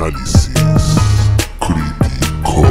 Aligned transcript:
Análisis 0.00 0.50
crítico. 1.58 2.62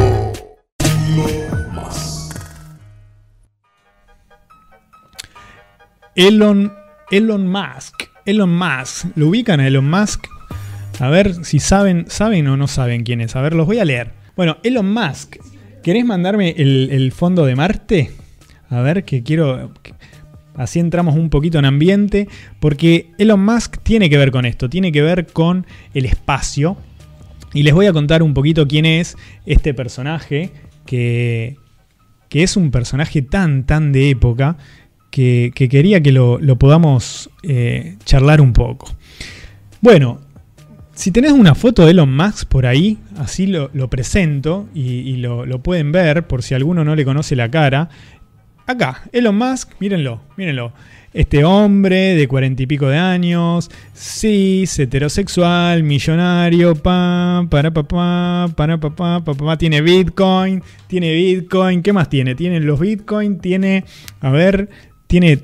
Elon, 6.16 6.74
Elon 7.12 7.48
Musk. 7.48 8.06
Elon 8.26 8.58
Musk. 8.58 9.06
¿Lo 9.16 9.28
ubican 9.28 9.60
a 9.60 9.68
Elon 9.68 9.88
Musk? 9.88 10.26
A 11.00 11.10
ver 11.10 11.46
si 11.46 11.60
saben, 11.60 12.06
saben 12.08 12.48
o 12.48 12.58
no 12.58 12.68
saben 12.68 13.04
quién 13.04 13.22
es. 13.22 13.36
A 13.36 13.42
ver, 13.42 13.54
los 13.54 13.68
voy 13.68 13.78
a 13.78 13.86
leer. 13.86 14.12
Bueno, 14.36 14.58
Elon 14.64 14.92
Musk. 14.92 15.36
¿Querés 15.84 16.06
mandarme 16.06 16.56
el, 16.58 16.90
el 16.92 17.12
fondo 17.12 17.46
de 17.46 17.56
Marte? 17.56 18.10
A 18.72 18.82
ver, 18.82 19.06
que 19.06 19.22
quiero... 19.22 19.72
Así 20.56 20.80
entramos 20.80 21.16
un 21.16 21.30
poquito 21.30 21.60
en 21.60 21.66
ambiente, 21.66 22.28
porque 22.60 23.12
Elon 23.20 23.46
Musk 23.46 23.78
tiene 23.84 24.10
que 24.10 24.18
ver 24.18 24.32
con 24.32 24.46
esto, 24.46 24.68
tiene 24.68 24.92
que 24.92 25.04
ver 25.04 25.28
con 25.28 25.68
el 25.94 26.06
espacio. 26.06 26.76
Y 27.54 27.64
les 27.64 27.74
voy 27.74 27.88
a 27.88 27.94
contar 27.94 28.24
un 28.24 28.34
poquito 28.34 28.68
quién 28.68 28.86
es 28.86 29.18
este 29.46 29.74
personaje, 29.74 30.52
que, 30.86 31.58
que 32.30 32.44
es 32.44 32.58
un 32.58 32.72
personaje 32.72 33.22
tan, 33.22 33.66
tan 33.66 33.92
de 33.92 34.10
época, 34.12 34.58
que, 35.10 35.52
que 35.56 35.70
quería 35.70 36.02
que 36.02 36.12
lo, 36.12 36.40
podamos 36.58 37.30
eh, 37.44 37.98
charlar 38.06 38.42
un 38.42 38.54
poco. 38.54 38.96
Bueno, 39.82 40.20
si 40.94 41.12
tenés 41.12 41.32
una 41.32 41.56
foto 41.56 41.86
de 41.86 41.92
Elon 41.92 42.16
Musk 42.16 42.48
por 42.48 42.66
ahí, 42.66 42.98
así 43.18 43.48
lo, 43.48 43.70
lo 43.74 43.90
presento 43.90 44.68
y, 44.74 44.82
y 44.82 45.18
lo, 45.18 45.46
lo 45.46 45.60
pueden 45.64 45.92
ver 45.92 46.28
por 46.28 46.44
si 46.44 46.54
alguno 46.54 46.84
no 46.84 46.96
le 46.96 47.06
conoce 47.06 47.36
la 47.36 47.50
cara. 47.50 47.90
Acá, 48.68 49.04
Elon 49.12 49.36
Musk, 49.36 49.72
mírenlo, 49.80 50.22
mírenlo. 50.38 50.74
Este 51.12 51.44
hombre 51.44 52.16
de 52.16 52.28
cuarenta 52.28 52.62
y 52.62 52.68
pico 52.68 52.88
de 52.88 52.98
años, 52.98 53.72
cis, 53.96 54.78
heterosexual, 54.78 55.82
millonario, 55.84 56.76
pa, 56.76 57.48
para 57.50 57.74
papá, 57.74 58.48
para 58.56 58.80
papá, 58.80 59.24
papá, 59.24 59.58
tiene 59.58 59.82
Bitcoin, 59.82 60.62
tiene 60.88 61.14
Bitcoin, 61.14 61.82
¿qué 61.82 61.94
más 61.94 62.10
tiene? 62.10 62.36
Tiene 62.36 62.60
los 62.60 62.80
Bitcoin, 62.80 63.40
tiene, 63.40 63.86
a 64.22 64.30
ver, 64.30 64.70
tiene 65.08 65.40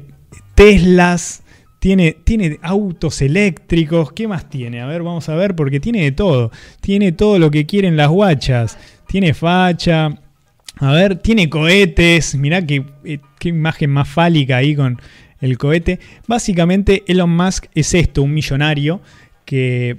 Teslas, 0.53 1.43
tiene, 1.79 2.15
tiene 2.23 2.59
autos 2.61 3.21
eléctricos, 3.21 4.13
¿qué 4.13 4.27
más 4.27 4.49
tiene? 4.49 4.81
A 4.81 4.85
ver, 4.85 5.03
vamos 5.03 5.27
a 5.29 5.35
ver, 5.35 5.55
porque 5.55 5.79
tiene 5.79 6.03
de 6.03 6.11
todo. 6.11 6.51
Tiene 6.81 7.11
todo 7.11 7.37
lo 7.39 7.51
que 7.51 7.65
quieren 7.65 7.97
las 7.97 8.09
guachas. 8.09 8.77
Tiene 9.07 9.33
facha, 9.33 10.17
a 10.77 10.91
ver, 10.93 11.17
tiene 11.17 11.49
cohetes. 11.49 12.35
Mirá 12.35 12.65
qué, 12.65 12.85
eh, 13.03 13.19
qué 13.37 13.49
imagen 13.49 13.91
más 13.91 14.07
fálica 14.07 14.57
ahí 14.57 14.75
con 14.75 14.99
el 15.45 15.57
cohete. 15.57 15.99
Básicamente 16.27 17.03
Elon 17.07 17.35
Musk 17.35 17.65
es 17.73 17.93
esto, 17.93 18.23
un 18.23 18.33
millonario 18.33 19.01
que 19.45 19.97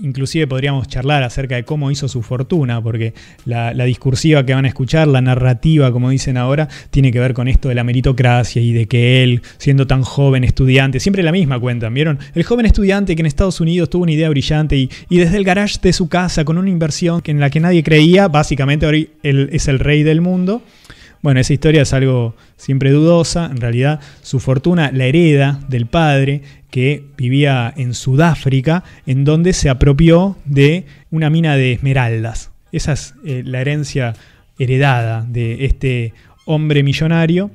inclusive 0.00 0.46
podríamos 0.46 0.88
charlar 0.88 1.22
acerca 1.22 1.56
de 1.56 1.64
cómo 1.64 1.90
hizo 1.90 2.08
su 2.08 2.22
fortuna, 2.22 2.82
porque 2.82 3.14
la, 3.44 3.72
discursiva 3.84 4.44
que 4.44 4.54
van 4.54 4.64
a 4.64 4.68
escuchar, 4.68 5.08
la 5.08 5.20
narrativa, 5.20 5.90
como 5.92 6.10
dicen 6.10 6.36
ahora, 6.36 6.68
tiene 6.90 7.10
que 7.10 7.18
ver 7.20 7.34
con 7.34 7.48
esto 7.48 7.68
de 7.68 7.74
la 7.74 7.84
meritocracia 7.84 8.60
y 8.62 8.72
de 8.72 8.86
que 8.86 9.22
él, 9.22 9.42
siendo 9.58 9.86
tan 9.86 10.02
joven 10.02 10.44
estudiante, 10.44 11.00
siempre 11.00 11.22
la 11.22 11.32
misma 11.32 11.58
cuentan, 11.58 11.94
¿vieron? 11.94 12.18
El 12.34 12.44
joven 12.44 12.66
estudiante 12.66 13.16
que 13.16 13.22
en 13.22 13.26
Estados 13.26 13.60
Unidos 13.60 13.90
tuvo 13.90 14.04
una 14.04 14.12
idea 14.12 14.28
brillante 14.28 14.76
y, 14.76 14.88
desde 15.10 15.36
el 15.36 15.44
garage 15.44 15.78
de 15.82 15.92
su 15.92 16.08
casa, 16.08 16.44
con 16.44 16.58
una 16.58 16.70
inversión 16.70 17.22
en 17.24 17.40
la 17.40 17.50
que 17.50 17.60
nadie 17.60 17.82
creía, 17.82 18.28
básicamente 18.28 18.86
ahora 18.86 18.98
él 19.22 19.48
es 19.52 19.68
el 19.68 19.78
rey 19.78 20.02
del 20.02 20.20
mundo. 20.20 20.62
Bueno, 21.22 21.40
esa 21.40 21.52
historia 21.52 21.82
es 21.82 21.92
algo 21.92 22.36
siempre 22.56 22.90
dudosa. 22.90 23.46
En 23.46 23.60
realidad, 23.60 24.00
su 24.22 24.40
fortuna 24.40 24.90
la 24.92 25.06
hereda 25.06 25.60
del 25.68 25.86
padre 25.86 26.42
que 26.70 27.04
vivía 27.16 27.72
en 27.76 27.94
Sudáfrica, 27.94 28.84
en 29.06 29.24
donde 29.24 29.52
se 29.52 29.68
apropió 29.68 30.36
de 30.44 30.86
una 31.10 31.30
mina 31.30 31.56
de 31.56 31.72
esmeraldas. 31.72 32.52
Esa 32.70 32.92
es 32.92 33.14
eh, 33.24 33.42
la 33.44 33.60
herencia 33.60 34.14
heredada 34.58 35.26
de 35.28 35.64
este 35.64 36.14
hombre 36.44 36.82
millonario 36.82 37.50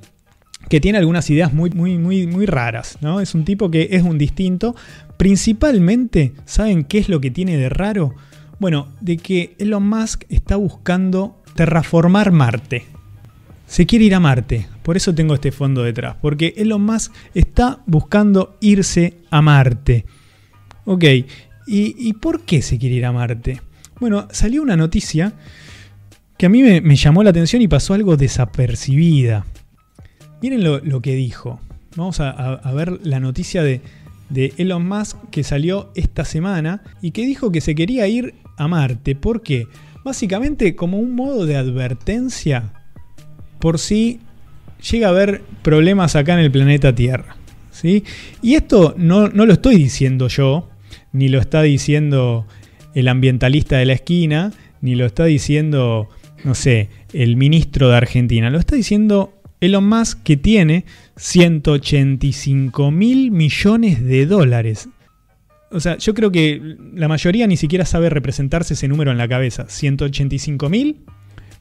que 0.69 0.79
tiene 0.79 0.97
algunas 0.97 1.29
ideas 1.29 1.53
muy, 1.53 1.69
muy, 1.71 1.97
muy, 1.97 2.25
muy 2.27 2.45
raras. 2.45 2.97
¿no? 3.01 3.19
Es 3.19 3.35
un 3.35 3.45
tipo 3.45 3.69
que 3.69 3.89
es 3.91 4.03
un 4.03 4.17
distinto. 4.17 4.75
Principalmente, 5.17 6.33
¿saben 6.45 6.83
qué 6.83 6.97
es 6.97 7.09
lo 7.09 7.21
que 7.21 7.31
tiene 7.31 7.57
de 7.57 7.69
raro? 7.69 8.15
Bueno, 8.59 8.89
de 9.01 9.17
que 9.17 9.55
Elon 9.59 9.87
Musk 9.87 10.23
está 10.29 10.55
buscando 10.55 11.41
terraformar 11.55 12.31
Marte 12.31 12.85
se 13.67 13.85
quiere 13.85 14.05
ir 14.05 14.15
a 14.15 14.19
Marte. 14.19 14.67
Por 14.83 14.97
eso 14.97 15.15
tengo 15.15 15.33
este 15.33 15.51
fondo 15.51 15.83
detrás. 15.83 16.15
Porque 16.21 16.53
Elon 16.57 16.83
Musk 16.83 17.13
está 17.33 17.81
buscando 17.85 18.57
irse 18.61 19.15
a 19.29 19.41
Marte. 19.41 20.05
Ok, 20.85 21.03
¿y, 21.67 22.13
por 22.13 22.41
qué 22.41 22.61
se 22.61 22.77
quiere 22.77 22.95
ir 22.95 23.05
a 23.05 23.11
Marte? 23.11 23.61
Bueno, 23.99 24.27
salió 24.31 24.61
una 24.61 24.75
noticia 24.75 25.33
que 26.37 26.47
a 26.47 26.49
mí 26.49 26.61
me, 26.61 26.95
llamó 26.95 27.23
la 27.23 27.29
atención 27.29 27.61
y 27.61 27.67
pasó 27.67 27.93
algo 27.93 28.17
desapercibida. 28.17 29.45
Miren 30.41 30.63
lo, 30.63 31.01
que 31.01 31.15
dijo. 31.15 31.61
Vamos 31.95 32.19
a 32.19 32.71
ver 32.73 32.99
la 33.03 33.19
noticia 33.19 33.63
de, 33.63 33.81
de 34.29 34.53
Elon 34.57 34.87
Musk 34.87 35.17
que 35.29 35.43
salió 35.43 35.91
esta 35.95 36.25
semana 36.25 36.81
y 37.01 37.11
que 37.11 37.25
dijo 37.25 37.51
que 37.51 37.61
se 37.61 37.75
quería 37.75 38.07
ir 38.07 38.33
a 38.57 38.67
Marte. 38.67 39.15
¿Por 39.15 39.41
qué? 39.41 39.67
Básicamente 40.03 40.75
como 40.75 40.99
un 40.99 41.15
modo 41.15 41.45
de 41.45 41.55
advertencia 41.55 42.73
por 43.63 43.79
si 43.79 44.19
llega 44.91 45.07
a 45.07 45.11
haber 45.11 45.41
problemas 45.61 46.17
acá 46.17 46.33
en 46.33 46.39
el 46.39 46.51
planeta 46.51 46.93
Tierra. 46.93 47.37
¿sí? 47.71 48.03
Y 48.41 48.55
esto 48.55 48.93
no, 48.97 49.29
no, 49.29 49.45
lo 49.45 49.53
estoy 49.53 49.77
diciendo 49.77 50.27
yo, 50.27 50.69
ni 51.13 51.29
lo 51.29 51.39
está 51.39 51.61
diciendo 51.61 52.45
el 52.93 53.07
ambientalista 53.07 53.77
de 53.77 53.85
la 53.85 53.93
esquina, 53.93 54.51
ni 54.81 54.95
lo 54.95 55.05
está 55.05 55.23
diciendo, 55.23 56.09
no 56.43 56.55
sé, 56.55 56.89
el 57.13 57.37
ministro 57.37 57.87
de 57.87 57.95
Argentina. 57.95 58.49
Lo 58.49 58.59
está 58.59 58.75
diciendo 58.75 59.33
Elon 59.61 59.87
Musk 59.87 60.23
que 60.23 60.35
tiene 60.35 60.83
185 61.15 62.91
mil 62.91 63.31
millones 63.31 64.03
de 64.03 64.25
dólares. 64.25 64.89
O 65.71 65.79
sea, 65.79 65.97
yo 65.99 66.13
creo 66.13 66.33
que 66.33 66.75
la 66.93 67.07
mayoría 67.07 67.47
ni 67.47 67.55
siquiera 67.55 67.85
sabe 67.85 68.09
representarse 68.09 68.73
ese 68.73 68.89
número 68.89 69.11
en 69.11 69.17
la 69.17 69.29
cabeza. 69.29 69.67
185 69.69 70.67
mil 70.67 70.97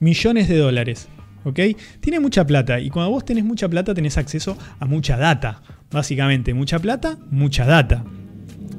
millones 0.01 0.49
de 0.49 0.57
dólares. 0.57 1.09
¿Ok? 1.45 1.61
Tiene 2.01 2.21
mucha 2.21 2.47
plata 2.47 2.81
y 2.81 2.91
cuando 2.91 3.11
vos 3.11 3.25
tenés 3.25 3.45
mucha 3.45 3.69
plata 3.69 3.95
tenés 3.95 4.19
acceso 4.19 4.57
a 4.79 4.87
mucha 4.87 5.17
data. 5.17 5.63
Básicamente, 5.91 6.55
mucha 6.55 6.79
plata, 6.79 7.19
mucha 7.31 7.65
data. 7.67 8.05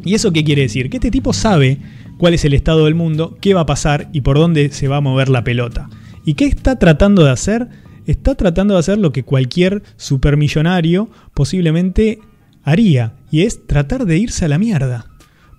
¿Y 0.04 0.16
eso 0.16 0.34
qué 0.34 0.44
quiere 0.44 0.64
decir? 0.64 0.90
Que 0.90 0.98
este 0.98 1.12
tipo 1.12 1.34
sabe 1.34 1.78
cuál 2.18 2.34
es 2.34 2.46
el 2.46 2.54
estado 2.54 2.86
del 2.86 2.96
mundo, 2.96 3.38
qué 3.40 3.54
va 3.54 3.62
a 3.62 3.66
pasar 3.66 4.10
y 4.12 4.22
por 4.22 4.38
dónde 4.38 4.70
se 4.72 4.88
va 4.88 4.98
a 4.98 5.02
mover 5.02 5.30
la 5.30 5.44
pelota. 5.44 5.90
¿Y 6.26 6.34
qué 6.36 6.46
está 6.46 6.80
tratando 6.80 7.24
de 7.24 7.32
hacer? 7.32 7.70
Está 8.06 8.36
tratando 8.36 8.74
de 8.74 8.82
hacer 8.82 8.98
lo 8.98 9.12
que 9.12 9.24
cualquier 9.24 9.84
supermillonario 9.96 11.10
posiblemente 11.34 12.20
haría, 12.64 13.14
y 13.30 13.42
es 13.42 13.66
tratar 13.68 14.06
de 14.06 14.18
irse 14.18 14.46
a 14.46 14.48
la 14.48 14.58
mierda. 14.58 15.06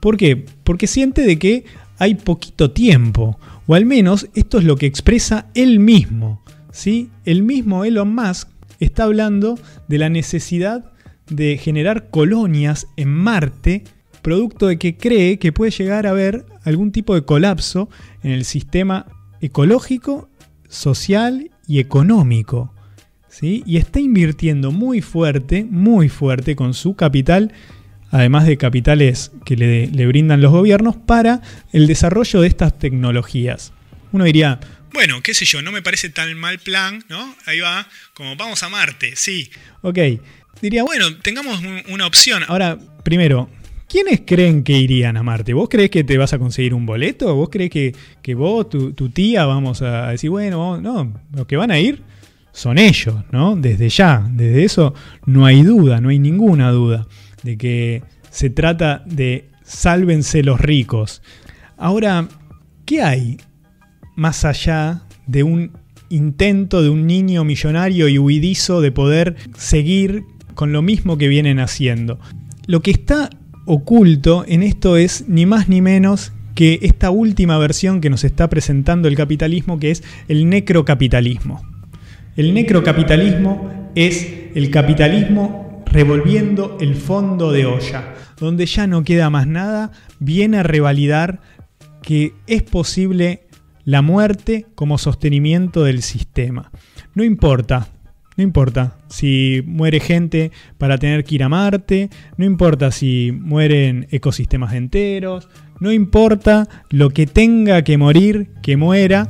¿Por 0.00 0.16
qué? 0.16 0.44
Porque 0.64 0.86
siente 0.86 1.22
de 1.22 1.38
que 1.38 1.64
hay 1.98 2.14
poquito 2.14 2.70
tiempo, 2.70 3.38
o 3.66 3.74
al 3.74 3.86
menos 3.86 4.28
esto 4.34 4.58
es 4.58 4.64
lo 4.64 4.76
que 4.76 4.86
expresa 4.86 5.46
él 5.54 5.80
mismo. 5.80 6.42
El 7.24 7.42
mismo 7.44 7.84
Elon 7.84 8.14
Musk 8.14 8.48
está 8.80 9.04
hablando 9.04 9.58
de 9.88 9.98
la 9.98 10.08
necesidad 10.08 10.92
de 11.30 11.56
generar 11.56 12.10
colonias 12.10 12.88
en 12.96 13.08
Marte, 13.10 13.84
producto 14.22 14.66
de 14.66 14.78
que 14.78 14.96
cree 14.96 15.38
que 15.38 15.52
puede 15.52 15.70
llegar 15.70 16.06
a 16.06 16.10
haber 16.10 16.44
algún 16.64 16.90
tipo 16.90 17.14
de 17.14 17.24
colapso 17.24 17.88
en 18.22 18.32
el 18.32 18.44
sistema 18.44 19.06
ecológico, 19.40 20.28
social 20.68 21.50
y 21.68 21.78
económico. 21.78 22.74
Y 23.40 23.76
está 23.76 24.00
invirtiendo 24.00 24.70
muy 24.70 25.00
fuerte, 25.00 25.64
muy 25.68 26.08
fuerte 26.08 26.56
con 26.56 26.74
su 26.74 26.94
capital, 26.94 27.52
además 28.10 28.46
de 28.46 28.56
capitales 28.56 29.32
que 29.44 29.56
le 29.56 30.06
brindan 30.06 30.40
los 30.40 30.52
gobiernos, 30.52 30.96
para 30.96 31.40
el 31.72 31.86
desarrollo 31.86 32.40
de 32.40 32.48
estas 32.48 32.78
tecnologías. 32.78 33.72
Uno 34.12 34.24
diría, 34.24 34.60
bueno, 34.94 35.22
qué 35.22 35.34
sé 35.34 35.44
yo, 35.44 35.60
no 35.60 35.72
me 35.72 35.82
parece 35.82 36.08
tan 36.08 36.32
mal 36.38 36.60
plan, 36.60 37.04
¿no? 37.08 37.34
Ahí 37.46 37.60
va, 37.60 37.86
como 38.14 38.36
vamos 38.36 38.62
a 38.62 38.68
Marte, 38.68 39.16
sí. 39.16 39.50
Ok, 39.82 39.98
diría, 40.62 40.84
bueno, 40.84 41.16
tengamos 41.16 41.58
un, 41.58 41.82
una 41.88 42.06
opción. 42.06 42.44
Ahora, 42.46 42.78
primero, 43.02 43.50
¿quiénes 43.88 44.22
creen 44.24 44.62
que 44.62 44.72
irían 44.72 45.16
a 45.16 45.24
Marte? 45.24 45.52
¿Vos 45.52 45.68
crees 45.68 45.90
que 45.90 46.04
te 46.04 46.16
vas 46.16 46.32
a 46.32 46.38
conseguir 46.38 46.74
un 46.74 46.86
boleto? 46.86 47.34
¿Vos 47.34 47.48
crees 47.50 47.70
que, 47.70 47.94
que 48.22 48.34
vos, 48.34 48.70
tu, 48.70 48.92
tu, 48.92 49.10
tía, 49.10 49.44
vamos 49.44 49.82
a 49.82 50.08
decir, 50.10 50.30
bueno, 50.30 50.60
vamos? 50.60 50.80
no, 50.80 51.20
los 51.34 51.46
que 51.46 51.56
van 51.56 51.72
a 51.72 51.78
ir 51.78 52.02
son 52.52 52.78
ellos, 52.78 53.16
¿no? 53.32 53.56
Desde 53.56 53.88
ya, 53.88 54.24
desde 54.30 54.64
eso 54.64 54.94
no 55.26 55.44
hay 55.44 55.62
duda, 55.62 56.00
no 56.00 56.10
hay 56.10 56.20
ninguna 56.20 56.70
duda 56.70 57.08
de 57.42 57.58
que 57.58 58.04
se 58.30 58.48
trata 58.48 59.02
de 59.06 59.48
sálvense 59.64 60.44
los 60.44 60.60
ricos. 60.60 61.20
Ahora, 61.76 62.28
¿qué 62.86 63.02
hay 63.02 63.38
más 64.16 64.44
allá 64.44 65.02
de 65.26 65.42
un 65.42 65.72
intento 66.10 66.82
de 66.82 66.90
un 66.90 67.06
niño 67.06 67.44
millonario 67.44 68.08
y 68.08 68.18
huidizo 68.18 68.80
de 68.80 68.92
poder 68.92 69.36
seguir 69.56 70.24
con 70.54 70.72
lo 70.72 70.82
mismo 70.82 71.18
que 71.18 71.28
vienen 71.28 71.58
haciendo. 71.58 72.18
Lo 72.66 72.82
que 72.82 72.90
está 72.90 73.30
oculto 73.66 74.44
en 74.46 74.62
esto 74.62 74.96
es 74.96 75.24
ni 75.28 75.46
más 75.46 75.68
ni 75.68 75.80
menos 75.80 76.32
que 76.54 76.78
esta 76.82 77.10
última 77.10 77.58
versión 77.58 78.00
que 78.00 78.10
nos 78.10 78.22
está 78.24 78.48
presentando 78.48 79.08
el 79.08 79.16
capitalismo, 79.16 79.78
que 79.78 79.90
es 79.90 80.04
el 80.28 80.48
necrocapitalismo. 80.48 81.62
El 82.36 82.54
necrocapitalismo 82.54 83.90
es 83.94 84.28
el 84.54 84.70
capitalismo 84.70 85.82
revolviendo 85.86 86.76
el 86.80 86.94
fondo 86.94 87.52
de 87.52 87.66
olla, 87.66 88.14
donde 88.38 88.66
ya 88.66 88.86
no 88.86 89.04
queda 89.04 89.30
más 89.30 89.46
nada, 89.46 89.92
viene 90.18 90.58
a 90.58 90.62
revalidar 90.62 91.40
que 92.02 92.34
es 92.46 92.62
posible 92.62 93.43
la 93.84 94.02
muerte 94.02 94.66
como 94.74 94.98
sostenimiento 94.98 95.84
del 95.84 96.02
sistema. 96.02 96.70
No 97.14 97.24
importa, 97.24 97.88
no 98.36 98.42
importa 98.42 98.96
si 99.08 99.62
muere 99.66 100.00
gente 100.00 100.50
para 100.78 100.98
tener 100.98 101.24
que 101.24 101.36
ir 101.36 101.42
a 101.42 101.48
Marte, 101.48 102.10
no 102.36 102.44
importa 102.44 102.90
si 102.90 103.32
mueren 103.32 104.06
ecosistemas 104.10 104.74
enteros, 104.74 105.48
no 105.80 105.92
importa 105.92 106.68
lo 106.90 107.10
que 107.10 107.26
tenga 107.26 107.82
que 107.82 107.98
morir, 107.98 108.48
que 108.62 108.76
muera, 108.76 109.28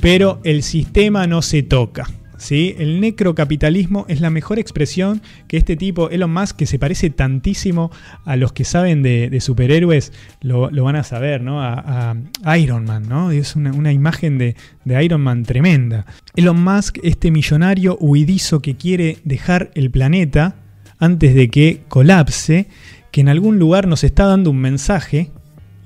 pero 0.00 0.40
el 0.44 0.62
sistema 0.62 1.26
no 1.26 1.42
se 1.42 1.62
toca. 1.62 2.08
¿Sí? 2.38 2.74
El 2.78 3.00
necrocapitalismo 3.00 4.06
es 4.08 4.20
la 4.20 4.30
mejor 4.30 4.58
expresión 4.58 5.20
que 5.46 5.58
este 5.58 5.76
tipo, 5.76 6.08
Elon 6.08 6.32
Musk, 6.32 6.56
que 6.56 6.66
se 6.66 6.78
parece 6.78 7.10
tantísimo 7.10 7.90
a 8.24 8.36
los 8.36 8.52
que 8.52 8.64
saben 8.64 9.02
de, 9.02 9.38
superhéroes, 9.40 10.12
lo, 10.40 10.70
van 10.70 10.96
a 10.96 11.04
saber, 11.04 11.42
¿no? 11.42 11.62
A, 11.62 12.16
Iron 12.58 12.84
Man, 12.84 13.08
¿no? 13.08 13.30
Es 13.30 13.56
una, 13.56 13.92
imagen 13.92 14.38
de, 14.38 14.56
de, 14.84 15.04
Iron 15.04 15.20
Man 15.20 15.42
tremenda. 15.42 16.06
Elon 16.34 16.62
Musk, 16.62 16.98
este 17.02 17.30
millonario 17.30 17.98
huidizo 18.00 18.60
que 18.60 18.76
quiere 18.76 19.18
dejar 19.24 19.70
el 19.74 19.90
planeta 19.90 20.56
antes 20.98 21.34
de 21.34 21.48
que 21.48 21.82
colapse, 21.88 22.68
que 23.10 23.20
en 23.20 23.28
algún 23.28 23.58
lugar 23.58 23.86
nos 23.86 24.04
está 24.04 24.26
dando 24.26 24.50
un 24.50 24.58
mensaje, 24.58 25.30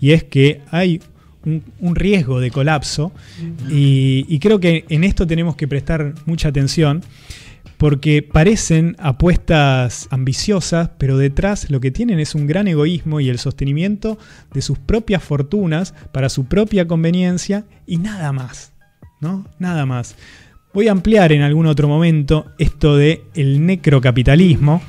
y 0.01 0.13
es 0.13 0.25
que 0.25 0.61
hay 0.71 1.01
un, 1.44 1.94
riesgo 1.94 2.41
de 2.41 2.50
colapso 2.50 3.12
y, 3.69 4.39
creo 4.39 4.61
que 4.61 4.85
en 4.89 5.05
esto 5.05 5.27
tenemos 5.27 5.56
que 5.56 5.69
prestar 5.69 6.15
mucha 6.27 6.49
atención 6.49 7.03
porque 7.77 8.23
parecen 8.23 8.94
apuestas 9.00 10.06
ambiciosas, 10.12 10.91
pero 10.99 11.19
detrás 11.19 11.69
lo 11.69 11.81
que 11.81 11.91
tienen 11.91 12.21
es 12.21 12.37
un 12.37 12.47
gran 12.47 12.69
egoísmo 12.69 13.19
y 13.19 13.29
el 13.29 13.41
sostenimiento 13.41 14.19
de 14.55 14.62
sus 14.62 14.79
propias 14.79 15.23
fortunas 15.23 15.93
para 16.12 16.29
su 16.29 16.44
propia 16.44 16.87
conveniencia 16.87 17.65
y 17.85 17.97
nada 17.97 18.33
más, 18.33 18.73
¿no? 19.21 19.47
Nada 19.59 19.85
más. 19.85 20.15
Voy 20.73 20.87
a 20.87 20.93
ampliar 20.93 21.33
en 21.33 21.43
algún 21.43 21.67
otro 21.67 21.89
momento 21.89 22.53
esto 22.56 22.97
de 22.97 23.25
el 23.35 23.67
necrocapitalismo, 23.67 24.81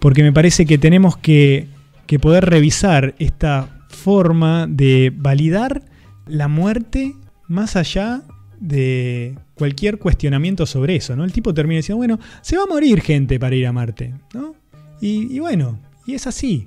porque 0.00 0.24
me 0.24 0.32
parece 0.32 0.66
que 0.66 0.76
tenemos 0.76 1.16
que, 1.16 1.68
que 2.06 2.18
poder 2.18 2.46
revisar 2.46 3.14
esta 3.20 3.77
forma 3.98 4.66
de 4.68 5.12
validar 5.14 5.82
la 6.26 6.48
muerte 6.48 7.14
más 7.48 7.76
allá 7.76 8.22
de 8.60 9.36
cualquier 9.54 9.98
cuestionamiento 9.98 10.66
sobre 10.66 10.96
eso, 10.96 11.16
¿no? 11.16 11.24
El 11.24 11.32
tipo 11.32 11.52
termina 11.52 11.78
diciendo, 11.78 11.98
bueno, 11.98 12.18
se 12.40 12.56
va 12.56 12.62
a 12.62 12.66
morir 12.66 13.00
gente 13.00 13.38
para 13.38 13.56
ir 13.56 13.66
a 13.66 13.72
Marte, 13.72 14.14
¿no? 14.34 14.54
Y, 15.00 15.38
bueno, 15.38 15.78
y 16.06 16.14
es 16.14 16.26
así. 16.26 16.66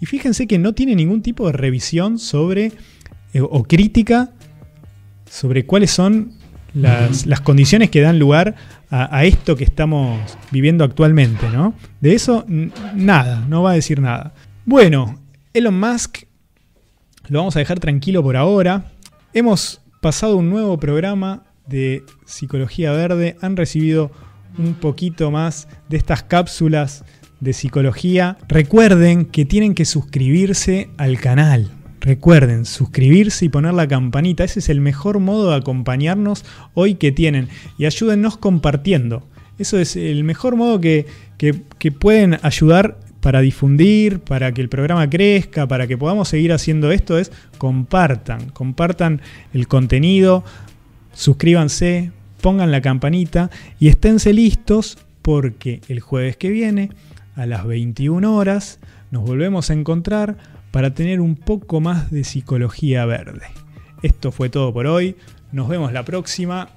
Y 0.00 0.06
fíjense 0.06 0.46
que 0.46 0.58
no 0.58 0.72
tiene 0.72 0.94
ningún 0.94 1.22
tipo 1.22 1.46
de 1.46 1.52
revisión 1.52 2.18
sobre 2.18 2.72
eh, 3.32 3.40
o 3.40 3.64
crítica 3.64 4.30
sobre 5.28 5.66
cuáles 5.66 5.90
son 5.90 6.32
las, 6.74 7.40
condiciones 7.42 7.90
que 7.90 8.00
dan 8.00 8.18
lugar 8.18 8.54
a, 8.90 9.16
a, 9.16 9.24
esto 9.24 9.56
que 9.56 9.64
estamos 9.64 10.20
viviendo 10.50 10.84
actualmente, 10.84 11.48
¿no? 11.50 11.74
De 12.00 12.14
eso, 12.14 12.46
nada, 12.94 13.44
no 13.48 13.62
va 13.62 13.72
a 13.72 13.74
decir 13.74 14.00
nada. 14.00 14.34
Bueno, 14.64 15.20
Elon 15.52 15.78
Musk 15.78 16.27
lo 17.28 17.40
vamos 17.40 17.56
a 17.56 17.58
dejar 17.58 17.78
tranquilo 17.78 18.22
por 18.22 18.36
ahora. 18.36 18.90
Hemos 19.34 19.80
pasado 20.00 20.36
un 20.36 20.48
nuevo 20.48 20.78
programa 20.78 21.44
de 21.66 22.02
Psicología 22.24 22.92
Verde. 22.92 23.36
Han 23.42 23.56
recibido 23.56 24.10
un 24.56 24.74
poquito 24.74 25.30
más 25.30 25.68
de 25.88 25.98
estas 25.98 26.22
cápsulas 26.22 27.04
de 27.40 27.52
psicología. 27.52 28.38
Recuerden 28.48 29.26
que 29.26 29.44
tienen 29.44 29.74
que 29.74 29.84
suscribirse 29.84 30.90
al 30.96 31.20
canal. 31.20 31.70
Recuerden, 32.00 32.64
suscribirse 32.64 33.44
y 33.44 33.48
poner 33.50 33.74
la 33.74 33.88
campanita. 33.88 34.44
Ese 34.44 34.60
es 34.60 34.68
el 34.70 34.80
mejor 34.80 35.18
modo 35.18 35.50
de 35.50 35.56
acompañarnos 35.56 36.44
hoy 36.72 36.94
que 36.94 37.12
tienen. 37.12 37.48
Y 37.76 37.84
ayúdennos 37.84 38.38
compartiendo. 38.38 39.22
Eso 39.58 39.78
es 39.78 39.96
el 39.96 40.24
mejor 40.24 40.56
modo 40.56 40.80
que, 40.80 41.06
que, 41.36 41.62
que 41.78 41.92
pueden 41.92 42.38
ayudar 42.42 42.98
para 43.20 43.40
difundir, 43.40 44.20
para 44.20 44.52
que 44.52 44.60
el 44.60 44.68
programa 44.68 45.08
crezca, 45.08 45.66
para 45.66 45.86
que 45.86 45.98
podamos 45.98 46.28
seguir 46.28 46.52
haciendo 46.52 46.92
esto 46.92 47.18
es 47.18 47.32
compartan, 47.58 48.50
compartan 48.50 49.20
el 49.52 49.66
contenido, 49.66 50.44
suscríbanse, 51.12 52.12
pongan 52.40 52.70
la 52.70 52.80
campanita 52.80 53.50
y 53.78 53.88
esténse 53.88 54.32
listos 54.32 54.98
porque 55.22 55.80
el 55.88 56.00
jueves 56.00 56.36
que 56.36 56.50
viene 56.50 56.90
a 57.34 57.46
las 57.46 57.66
21 57.66 58.34
horas 58.34 58.78
nos 59.10 59.24
volvemos 59.24 59.70
a 59.70 59.74
encontrar 59.74 60.36
para 60.70 60.94
tener 60.94 61.20
un 61.20 61.36
poco 61.36 61.80
más 61.80 62.10
de 62.10 62.24
psicología 62.24 63.04
verde. 63.06 63.46
Esto 64.02 64.32
fue 64.32 64.48
todo 64.48 64.72
por 64.72 64.86
hoy, 64.86 65.16
nos 65.52 65.68
vemos 65.68 65.92
la 65.92 66.04
próxima. 66.04 66.68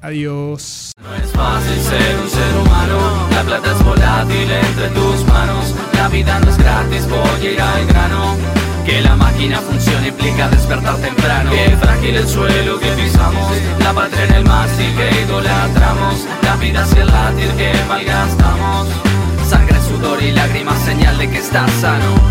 Adiós. 0.00 0.92
No 1.02 1.14
es 1.14 1.30
fácil 1.30 1.80
ser 1.80 2.16
un 2.20 2.28
ser 2.28 2.56
humano, 2.58 3.28
la 3.30 3.42
plata 3.42 3.72
es 3.72 3.84
volátil 3.84 4.50
entre 4.50 4.90
la 4.90 5.00
vida 6.14 6.38
no 6.38 6.48
es 6.48 6.58
gratis, 6.58 7.08
voy 7.08 7.46
a 7.46 7.50
ir 7.50 7.60
al 7.60 7.86
grano. 7.86 8.36
Que 8.86 9.00
la 9.00 9.16
máquina 9.16 9.58
funcione 9.60 10.08
implica 10.08 10.48
despertar 10.48 10.96
temprano. 10.98 11.50
Que 11.50 11.76
frágil 11.76 12.16
el 12.16 12.28
suelo 12.28 12.78
que 12.78 12.88
pisamos. 12.92 13.52
La 13.80 13.92
patria 13.92 14.24
en 14.24 14.34
el 14.34 14.44
mástil 14.44 14.94
que 14.94 15.22
idolatramos. 15.22 16.26
La 16.42 16.56
vida 16.56 16.82
hacia 16.82 17.02
el 17.02 17.08
latir 17.08 17.50
que 17.58 17.72
malgastamos. 17.88 18.88
Sangre, 19.48 19.78
sudor 19.88 20.22
y 20.22 20.30
lágrimas 20.30 20.78
señal 20.84 21.18
de 21.18 21.28
que 21.28 21.38
estás 21.38 21.70
sano 21.80 22.23